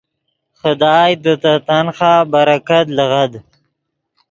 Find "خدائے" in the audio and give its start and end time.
0.59-1.13